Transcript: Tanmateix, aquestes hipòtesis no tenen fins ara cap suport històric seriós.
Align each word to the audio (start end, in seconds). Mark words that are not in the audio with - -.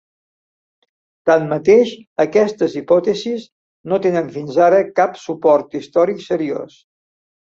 Tanmateix, 1.29 1.91
aquestes 2.23 2.77
hipòtesis 2.79 3.45
no 3.93 3.99
tenen 4.07 4.33
fins 4.37 4.57
ara 4.69 4.81
cap 5.01 5.19
suport 5.27 5.77
històric 5.81 6.27
seriós. 6.31 6.81